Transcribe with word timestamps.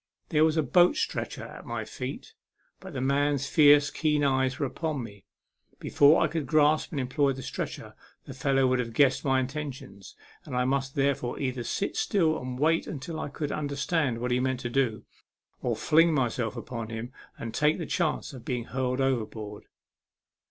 There 0.29 0.43
was 0.43 0.57
a 0.57 0.63
boat 0.63 0.95
stretcher 0.97 1.43
at 1.43 1.63
my 1.63 1.85
feet; 1.85 2.33
but 2.79 2.93
the 2.93 3.01
man's 3.01 3.45
fierce, 3.45 3.91
keen 3.91 4.23
eye 4.23 4.45
was 4.45 4.59
upon 4.59 5.03
me; 5.03 5.25
before 5.77 6.23
I 6.23 6.27
could 6.27 6.47
grasp 6.47 6.89
and 6.89 6.99
employ 6.99 7.33
the 7.33 7.43
stretcher, 7.43 7.93
the 8.25 8.33
fellow 8.33 8.65
would 8.65 8.79
have 8.79 8.93
guessed 8.93 9.23
my 9.23 9.39
intentions, 9.39 10.15
and 10.43 10.55
I 10.55 10.65
must 10.65 10.95
therefore 10.95 11.39
either 11.39 11.63
sit 11.63 11.95
still 11.95 12.41
and 12.41 12.57
wait 12.57 12.87
until 12.87 13.19
I 13.19 13.29
could 13.29 13.51
understand 13.51 14.17
what 14.17 14.31
he 14.31 14.39
meant 14.39 14.61
to 14.61 14.71
do, 14.71 15.05
or 15.61 15.75
fling 15.75 16.15
myself 16.15 16.57
upon 16.57 16.89
him 16.89 17.11
and 17.37 17.53
take 17.53 17.77
the 17.77 17.85
chance 17.85 18.33
of 18.33 18.43
being 18.43 18.63
hurled 18.63 19.01
overboard. 19.01 19.65